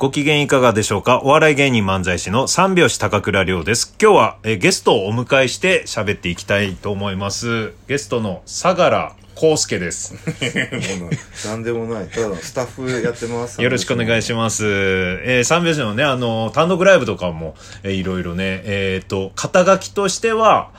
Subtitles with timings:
[0.00, 1.20] ご機嫌いかがでしょうか？
[1.24, 3.94] お笑い芸人漫才師の三拍子高倉涼です。
[4.00, 7.74] 今日はえゲストをお迎えして喋っていきたいと思います。
[7.86, 10.14] ゲストの相良康介です。
[10.98, 12.08] もうなんでもない。
[12.08, 13.60] ただのスタッフやってます。
[13.60, 14.64] よろしくお願いします。
[14.66, 20.70] えー、三拍子のね、あの、単独ライブとかも、えーいろいろね、えっ、と、肩書きとしては、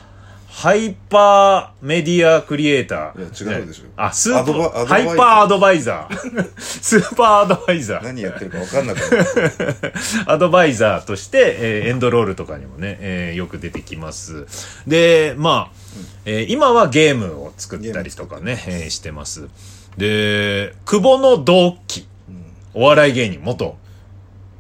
[0.54, 3.46] ハイパーメディアクリエイター。
[3.46, 6.50] いや違うでしょねあ、スーパー、ハイパーアドバイザー。
[6.60, 8.04] スーパーアドバイザー。
[8.04, 9.92] 何やってるか分かんなかっ
[10.26, 10.28] た。
[10.34, 14.46] アドバイザーとして、えーエンドロールとかにもね、えーよく出てきます。
[14.86, 15.76] で、まあ、
[16.26, 19.48] えー今はゲームを作ったりとかね、えーしてます。
[19.98, 22.08] で、久保の同期、
[22.74, 23.78] お笑い芸人、元。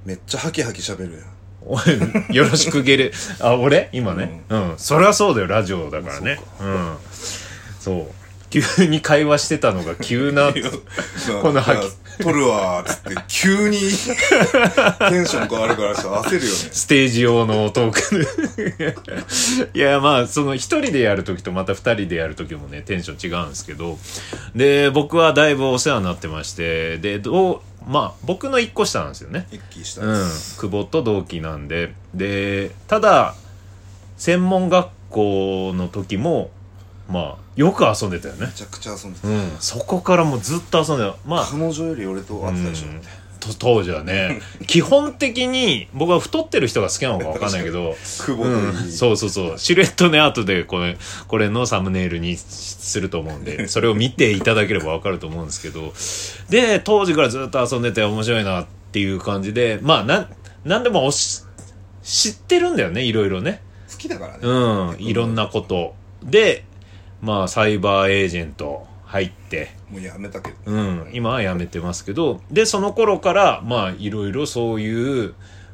[0.05, 1.21] めっちゃハキハキ喋るやん。
[2.31, 3.89] よろしくゲレ、あ、俺？
[3.91, 4.43] 今ね。
[4.49, 4.73] うん。
[4.77, 6.39] そりゃそうだよ、ラジオだからね。
[6.59, 6.95] うん。
[7.79, 8.21] そう。
[8.51, 10.51] 急に会話してたのが急な、
[11.41, 12.01] このハキキ。
[12.21, 13.89] 撮るわーっつって、急にテン
[15.25, 16.47] ション変わるからさ、焦るよね。
[16.47, 23.97] ステージ用のトーク いや、まあ、その一人でやるときとまた二人でやるときもね、テンション違うんですけど、
[24.53, 29.47] で、僕はだいぶお世話になってまして、で、どう、まあ、僕の一個下なんですよね。
[29.51, 30.15] 一気したうん。
[30.59, 31.93] 久保と同期なんで。
[32.13, 33.35] で、ただ、
[34.17, 36.51] 専門学校の時も、
[37.09, 38.51] まあ、よく遊んでたよねめ。
[38.53, 39.27] ちゃくちゃ遊んでた。
[39.27, 39.51] うん。
[39.59, 41.15] そこからもうずっと遊んでた。
[41.25, 42.87] まあ、彼女より俺と会ってたでしょ。
[42.87, 43.20] うんと
[43.59, 44.41] 当時はね。
[44.67, 47.95] 基本的に僕は太ってる人が好きなのか分かんないけど。
[48.25, 48.91] 久保とうん。
[48.91, 49.59] そうそうそう。
[49.59, 55.93] シルエットね後でこれこれのサムネイルにすると思うんで それを見ていただければ分かると思うんですけど。
[56.49, 60.29] で当時からずっと遊んでて面白いなっていう感じでまあなん
[60.65, 61.41] なんでもおし
[62.03, 63.61] 知ってるんだよねいろいろね。
[63.91, 64.39] 好きだからね。
[64.41, 64.95] うん。
[64.99, 65.95] いろんなこと。
[66.23, 66.65] で
[67.21, 70.55] まあサイバーエージェント入ってもうやめたけど。
[70.65, 75.33] うん、今はやめてますけど、で、その頃から、まあ、いろいろそういう、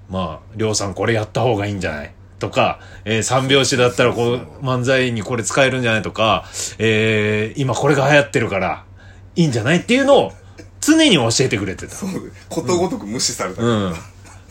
[0.09, 2.13] まあ、りょうさんこれやった方がいいんじゃない？
[2.39, 6.02] とか、えー三拍子だったらこう、漫才にこれ使えるんじゃない？
[6.02, 6.45] とか、
[6.80, 8.86] えー今これが流行ってるから、
[9.36, 9.77] いいんじゃない？
[9.81, 10.31] っていうのを、
[10.81, 11.93] 常に教えてくれてた。
[11.93, 12.09] そう
[12.49, 13.67] ことごとく無視されたから。
[13.67, 13.93] うん。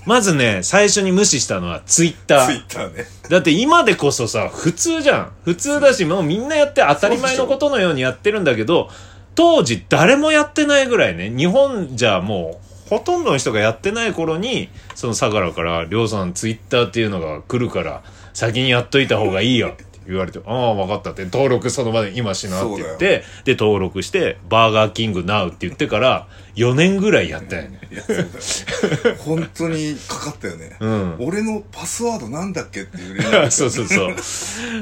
[0.07, 2.59] まずね、最初に無視したのはツイッタツイー。
[2.61, 3.05] ッターね。
[3.29, 5.33] だって今でこそさ、普通じゃん。
[5.45, 8.89] 普通だし、もうみんなやって当たり前のことのようにやってるんだけど、
[9.35, 18.03] 当時誰もやってないぐらいね、日本じゃもう、ほとんどの人がやってない頃に、その相良から、りょうさんツイッターっていうのが来るから、
[18.33, 27.81] 先にやっといた方がいいよって言われて、ああ、分かったって、登録その場で今しなって言って、で、登録して、バーガーキングナウって言ってから、4年ぐらいやったよね。
[27.93, 29.17] いや、そうだよ。
[29.19, 30.77] 本当にかかったよね。
[30.81, 31.17] うん。
[31.21, 34.15] 俺のパスワードなんだっけっていう そうそうそう。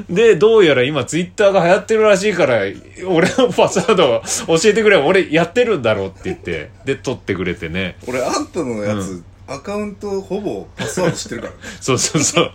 [0.09, 2.61] で、どうやら今ツイッターが流行ってるらしいから、
[3.05, 4.95] 俺のパスワード教えてくれ。
[4.95, 7.97] 俺やってるんだろうって言って、で、取ってくれてね。
[8.07, 12.51] 俺あんたのやつ、アカウントほぼパスワード知ってるからね そうそうそう。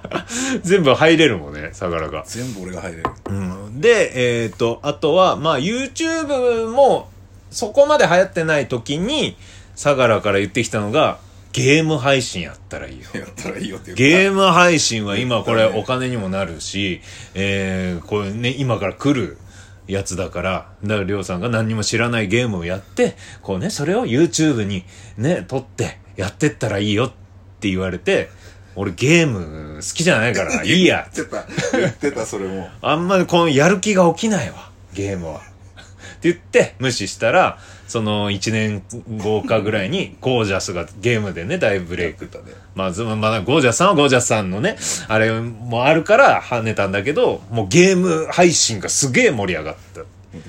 [0.62, 2.24] 全部入れるもんね、相良が。
[2.26, 7.08] 全部俺が入れるうん、で、えっ、と、あとは、まあ、YouTube も、
[7.50, 9.36] そこまで流行ってない時に、
[9.74, 11.18] 相良から言ってきたのが、
[11.52, 13.06] ゲーム配信やったらいいよ。
[13.14, 17.00] やったらいいよっていうゲーム配信は今これお金にもなるし、
[17.32, 19.38] えー、これね、今から来る
[19.86, 24.84] やつだから、だからりょうさんが何にも知らないゲームをやって、こうね、それを YouTube に
[25.16, 27.08] ね、撮ってやってったらいいよっ
[27.60, 28.30] て言われて、
[28.74, 31.08] 俺ゲーム好きじゃないから、 いいや。
[31.14, 31.46] 言ってた
[31.78, 35.40] 言ってたそれもあんまりこのやる気が起きないわ、ゲームは。
[36.16, 38.82] って言って無視したら、その1年
[39.18, 42.30] 後かぐらいに ゴージャスがゲームでね、大ブレイクね
[42.74, 44.76] まあ、ずまあ、ゴージャスさんはゴージャスさんのね、
[45.08, 50.00] あれもあるから跳ねたんだけど、もうゲーム配信がすげえ盛り上がった。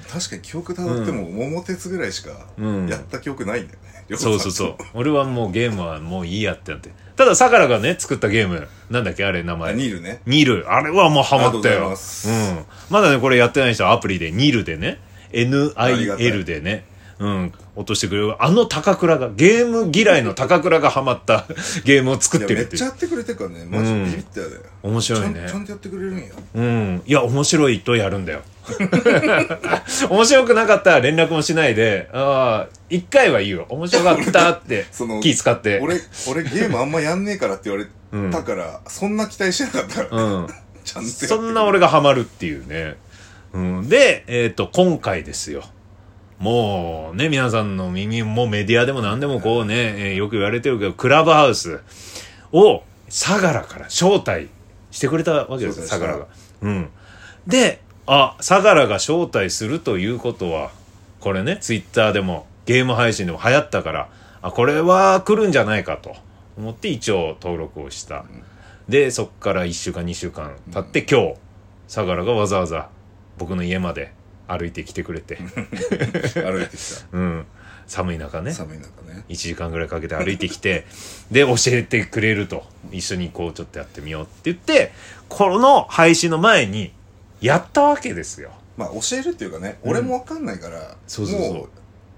[0.09, 4.75] 確かに記憶たどっても桃鉄ぐらいしかうんやった記憶ないんだよね、 そうそうそう。
[4.93, 6.91] 俺はもうゲームはもういいやってなって。
[7.15, 9.73] ただ、相良がね、作ったゲーム、なんだっけあれ名あ前。
[9.73, 10.71] ニールねニル。
[10.71, 11.89] あれはもうハマったよ。
[11.89, 11.95] うん。
[12.89, 14.99] まだね、これやってない人はアプリで、ニルでね、
[15.31, 16.85] NIL でね、
[17.19, 18.43] うん、落としてくれる。
[18.43, 21.45] あの高倉が、ゲーム嫌いの高倉がハマった
[21.83, 22.67] ゲームを作ってってるっ。
[22.67, 27.01] ちゃやってくれてるからねマジビビったよね、面白いねちゃんちゃんとやってくれるんやうん。
[27.05, 28.41] いや、面白いとやるんだよ。
[30.09, 33.65] 面白くなかったら連絡もしないで、ああ、一回は言うよ。
[33.69, 35.79] 面白かったって その気使って。
[35.81, 35.99] 俺
[36.29, 40.47] 俺ゲームあんまやんねえからって言われたから、そんな期待してなかったから、うん。
[40.83, 42.95] ちゃんとそんな俺がハマるっていうね。
[43.53, 45.63] うん、で、えっ、と、今回ですよ。
[46.39, 51.79] もうね、皆さんの耳もメディアでも何でもこうね、えーよく言われてるけど、クラブハウス
[52.51, 54.49] を相良から招待
[54.91, 56.27] してくれたわけですよ、相良が。
[56.61, 56.89] うん。
[57.47, 60.71] で、あ、相良が招待するということは、
[61.19, 64.09] これね、ツイッターでもゲーム配信でも流行ったから、
[64.41, 66.15] あこれは来るんじゃないかと
[66.57, 68.25] 思って一応登録をした、
[68.87, 71.35] でそっから1週間2週間経って、今日
[71.87, 72.89] 相良がわざわざ
[73.37, 74.13] 僕の家まで
[74.47, 75.35] 歩いてきてくれて。
[76.35, 76.81] 歩いてき
[77.11, 77.45] うん。
[77.87, 78.51] 寒い中ね。
[78.51, 79.23] た寒い中ね。
[79.29, 80.85] 1時間ぐらいかけて歩いてきて
[81.31, 82.65] で教えてくれると。
[82.91, 84.93] 一緒にこうちょっとやってみようって言って
[85.27, 86.93] この配信の前に
[87.41, 88.51] やったわけですよ。
[88.77, 91.53] まあ教えるっていうかね、俺もわかんないからそうそうそう。
[91.53, 91.69] もう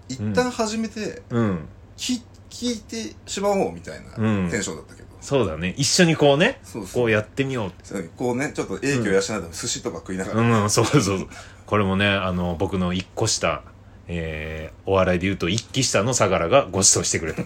[0.10, 1.68] 一旦始めて、うん。
[1.96, 4.50] き聞いてしまおうみたいなうん。
[4.50, 5.74] テンションだったけど、そうだね。
[5.78, 7.04] 一緒にこうねそうそう。
[7.04, 7.68] こうやってみよう。
[7.68, 11.28] ってそうこうねちょっと影響養うために寿司とか食いながら、うん、そうそうそう。
[11.66, 13.62] これもね、あの、僕の一個下、
[14.08, 17.44] えー、お笑いで言うと一期下の相良がご馳走してくれた。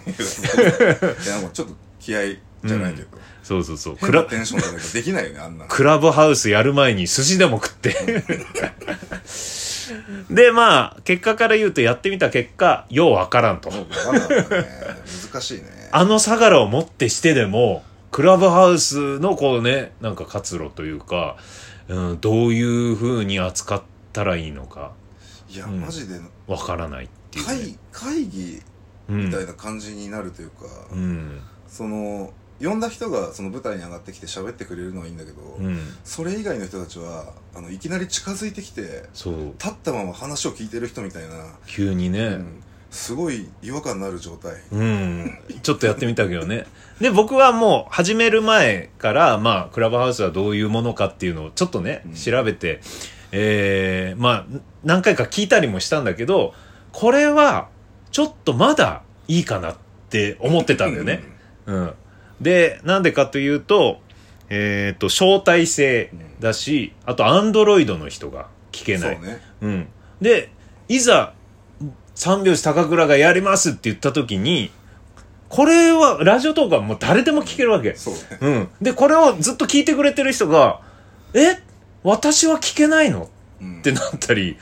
[1.28, 1.74] やもうちょっと
[2.04, 2.20] 気合
[2.64, 3.08] じゃないけど、
[3.42, 3.96] そうそうそう。
[3.96, 7.94] クラ、変なテンションじゃないとできないよねあんなのクラブハウスやる前に寿司でも食って。
[10.30, 13.70] で、まあ、結果から言うとやってみた結果、ようわからんと。
[13.70, 14.66] もうわかんなかったね
[15.32, 21.36] 難しいねあの相良をもってしてでも、クラブハウスのこうね、なんか活路というか、
[21.88, 22.62] うん、どうい
[22.92, 24.92] う風に扱ったらいいのか、
[25.50, 27.78] いや、うんマジでわからないっていう、ね。
[27.92, 28.62] 会会議
[29.08, 31.40] うんみたいな感じになるというか、うん。
[31.74, 32.32] その
[32.62, 35.78] 呼んだ人がその舞台に上がってきて喋ってくれるのはいいんだけど、うん。
[36.04, 39.08] それ以外の人たちはあのいきなり近づいてきて。
[39.12, 42.62] 立ったまま話を聞いてる人みたいな、急にね、うん
[42.92, 46.64] すごい違和感のある状態うん、ちょっとやってみたけどね。
[47.00, 52.80] で、僕はもう始める前から、まあ、クラブハウスはどういうものかっていうのをちょっとね、うん調べて、
[53.32, 54.46] えー、まあ、
[54.84, 56.54] 何回か聞いたりもしたんだけど、
[56.92, 57.68] これは、
[58.12, 59.76] ちょっとまだいいかなっ
[60.08, 61.33] て思ってたんだよね。
[61.66, 61.92] うん。
[62.40, 64.00] で、なんでかというと、
[64.50, 69.16] えっ、と、招待制だし、あと、アンドロイドの人が聞けない。
[69.16, 69.88] そうねうん。
[70.20, 70.50] で、
[70.88, 71.32] いざ、
[72.14, 74.70] 三拍子高倉がやりますって言った時に、
[75.48, 77.94] これは、ラジオトークはもう誰でも聞けるわけ。
[77.94, 78.68] そうねうん。
[78.82, 80.80] で、これをずっと聞いてくれてる人が、
[81.32, 81.62] え
[82.02, 83.30] 私は聞けないの？
[83.60, 84.58] うんってなったり、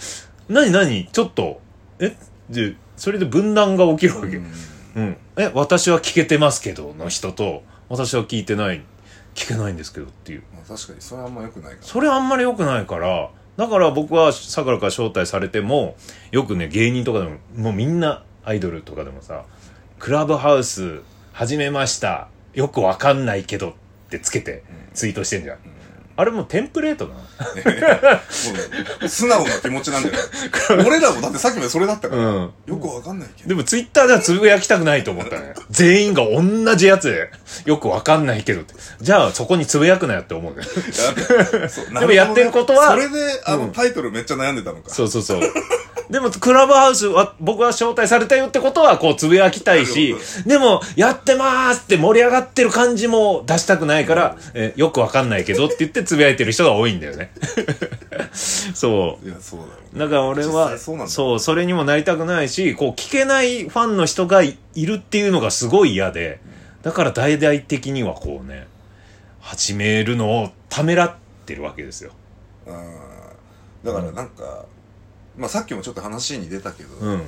[0.48, 1.60] なになにちょっと、
[1.98, 2.16] え？
[2.48, 4.36] で、それで分断が起きるわけ。
[4.36, 4.52] うん
[4.94, 5.16] うん。
[5.36, 8.82] え、私は聞けてますけどの人と、私は聞いてない、
[9.34, 10.42] 聞けないんですけどっていう。
[10.54, 15.96] まあ確かにそれはあんま良くないからそれあんまり良くないから、だから僕は相良から招待されても、
[16.30, 19.44] よくね、芸人とかでも、もうみんなアイドルとかでもさ、
[19.98, 21.00] クラブハウス
[21.32, 22.28] 始めました。
[22.54, 23.72] よくわかんないけどっ
[24.10, 24.62] てつけて
[24.94, 25.58] ツイートしてんじゃん。
[26.16, 27.26] あれもうテンプレートなのも
[29.02, 30.12] う素直な気持ちなんじゃ
[30.76, 35.54] ない俺らもだってさっきまでそれだったから、うんよくわかんないけどでもツイッターではつぶやきたくないと思ったね。
[35.70, 37.30] 全員が同じやつで、
[37.64, 38.74] よくわかんないけどって。
[39.00, 40.62] じゃあそこにつぶやくなよって思うね。
[42.00, 45.40] でもやってることはそれであの、うんタイトルめっちゃ悩んでたのかそうそうそう。
[46.10, 50.14] でも、クラブハウスは、僕は招待されたよってことは、こう、つぶやきたいし
[50.46, 57.32] でも、やってまーすって盛り上がってる感じも出したくないから、えよくわかんないけどって言ってつぶやいてる人が多いんだよね。
[58.32, 59.98] そいやそうだろうう。
[59.98, 66.40] だから俺は、そうそう、それにもなりたくないし、こう、聞けないファンの人がいいるっていうのがすごい嫌で、
[66.82, 68.66] だから大々的にはこうね、
[69.40, 71.14] 始めるのをためらっ
[71.46, 72.12] てるわけですよ。
[72.66, 73.12] うん
[73.84, 74.64] だからなんか、
[75.36, 77.22] まあさっきもちょっと話に出たけど、うん。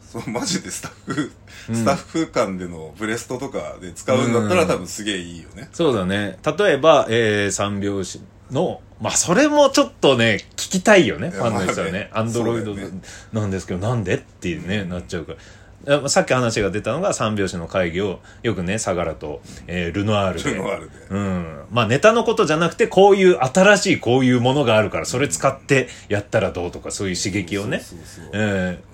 [0.00, 1.32] そうマジでスタッフ、
[1.68, 6.38] うんスタッフ間でのブレストとかで使うんだったら、うん多分すげえいいよねそうだね。
[6.58, 8.20] 例えば、えー、三拍子
[8.50, 11.92] の、まあ、それもちょっとね、聞きたいよね、いやファンの人はまあね。
[11.92, 13.00] ねアンドロイドそうだよね
[13.32, 15.38] なんですけど、なんでっていうね、なっちゃうから。
[15.86, 20.50] あさっき話が出たのが三拍子の会議を、よくね、相良と、えールノアールで。
[20.52, 20.94] ルノアールで。
[21.10, 21.62] うん。
[21.70, 27.82] まあ、ネタのことじゃなくて、こういう新しいこういうものがあるから、それ使ってやったらどうとか、そういう刺激をね。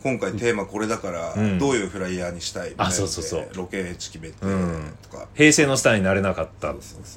[0.03, 1.59] 今回テーマこれだから、うん。
[1.59, 3.49] どういうフライヤーにしたいみたいそうそうそう。
[3.55, 6.75] ロケ地決めてうんとか、ー平成のスターになれなかった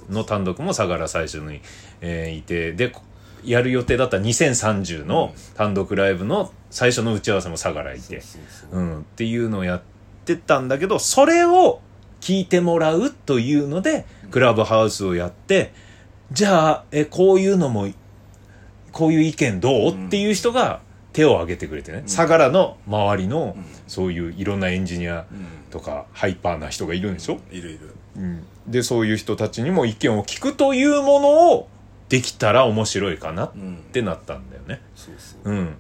[0.10, 1.62] の単独も相良最初に、
[2.02, 3.02] えーいてでこ
[3.44, 8.38] やる予定だった2030の単独ライブの最初の打ち合わせも相良いて、そ
[8.72, 9.82] うん、っていうのをやっ
[10.26, 11.82] てたんだけどそれを
[12.22, 15.74] 聞いてもらうというのでクラブハウスをやって
[16.32, 17.88] じゃあえこういうのも
[18.92, 20.82] こういう意見どう、うんっていう人が
[21.12, 23.66] 手を挙げてくれてね、相良の周りの、うん。
[23.88, 25.48] そういういろんなエンジニアうん。
[25.70, 27.96] とかハイパーな人がいるんでしょ、いるいる。
[28.16, 31.68] うん、でそういう人たちにも意見を聞くというものを
[32.14, 34.84] できたら面白いかなっうんてなったんだよね。
[34.96, 35.10] そ
[35.46, 35.76] うん、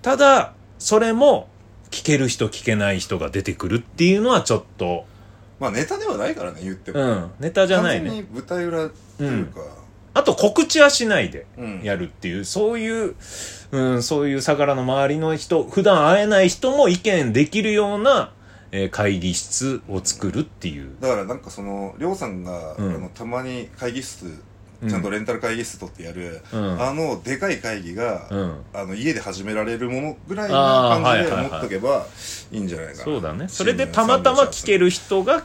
[0.00, 1.50] ただそれも
[1.90, 5.04] 聞ける人聞けない人が出てくるっていうのはちょっと、
[5.60, 9.60] まあネタではないからね言っても、うん、ネタじゃない完全ねに舞台裏というか、
[10.14, 11.82] あと告知はしないでうん。
[11.82, 13.14] やるっていう、そういう、
[13.70, 18.32] うん、そういう相良の周りの人普段会えない人も意見できるような、
[18.72, 20.96] えー会議室を作るっていう。
[21.00, 22.94] だからなんかそのりょうさんが、うん。
[22.94, 24.42] あのたまに会議室うん
[24.86, 28.64] ちゃんとレンタル会議室取ってやる、うんあのでかい会議が、うん。
[28.72, 32.06] あの家で始められるものぐらいあーな感じではいはいはい持っとけば
[32.52, 33.48] いいんじゃないかなそうだね。
[33.48, 35.44] それでたまたま聞ける人が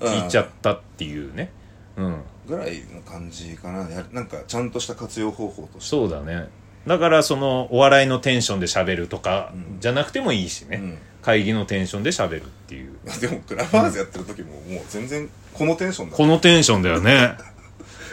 [0.00, 1.50] 聞いちゃったっていうね。
[1.96, 2.22] うん。
[2.48, 6.48] ぐらいの感じかなやなんかちゃんとした活用方法としてそうだね。
[6.86, 10.78] だからそのお笑いのテンションで喋るとかうんじゃなくてもいいしね。
[10.78, 12.92] うん会議のテンションで喋るっていう。
[13.18, 17.32] でもクラブハウスやってる時ももう全然このテンションだこのテンションだよね。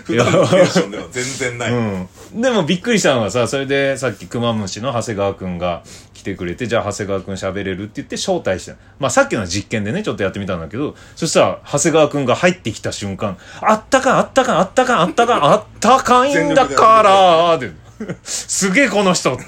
[0.03, 2.41] 普段のテンションでは全然ない、うん。
[2.41, 8.75] でもびっくりしたのはさ、それでさっきクマムシの長谷川君が来てくれて、じゃあ長谷川くん喋れるって言って招待した。
[8.99, 17.71] まあさっきの実験でね、ちょっとやってみたんだけど、そしたら長谷川君が入ってきた瞬間、あったかあったかあったかあったかあったかいんだからって、
[18.23, 19.37] すげえこの人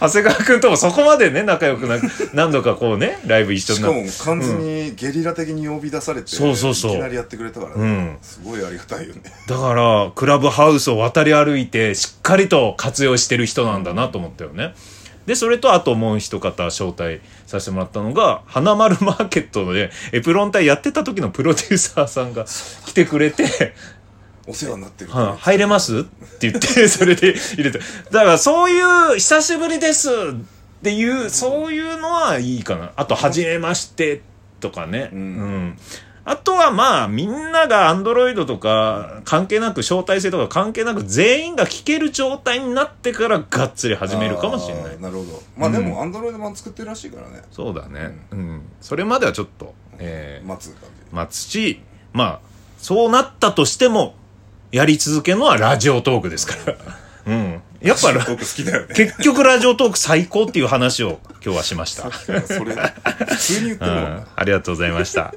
[0.00, 4.18] 長谷川くんともそこまでね、仲良くなく、何度かこうね、ライブ一緒しになって。
[4.18, 6.92] かも完全にゲリラ的に呼び出されて、そうそうそう。
[6.92, 8.18] いきなりやってくれたからね、うん。
[8.22, 9.22] すごいありがたいよね。
[9.46, 14.74] だから、クラブハウスを渡り歩いて、しっかりと活用してる人なんだなと思ったよね。
[15.26, 22.46] で、それと、あともう一方招待させてもらったのが、花丸マーケットで、エプロン隊やってた時のプロデューサーさんが
[22.86, 23.74] 来てくれて、
[24.46, 26.00] お世話になってる、は入れます？
[26.00, 26.02] っ
[26.38, 27.78] て言って、 それで入れて。
[28.10, 28.80] だから、そうい
[29.14, 30.12] う、久しぶりですっ
[30.82, 32.92] ていう、そういうのはいいかな。
[32.96, 34.22] あと、はじめまして
[34.60, 35.10] とかね。
[35.12, 35.78] うんうん
[36.22, 45.00] あとはまあ、みんながアンドロイドとか関係なく、招待制とか関係なく、全員が聞ける状態になってからがっつり始めるかもしれない。
[45.00, 48.16] なるほどまあでもアンドロイド版作ってるらしいからねそうだね。
[48.30, 48.62] うん。
[48.80, 51.80] それまではちょっと、えー、待つ感じ待つし、
[52.12, 52.40] まあ、
[52.78, 54.14] そうなったとしても、
[54.72, 56.76] やり続けるのはラジオトークですから。
[57.26, 57.62] うん。
[57.80, 62.10] やっぱラ、僕好きだよね結局ラジオトーク最高っていう話を今日はしました。
[62.12, 64.26] それ普通に言ってるもんなうん。
[64.36, 65.34] ありがとうございました。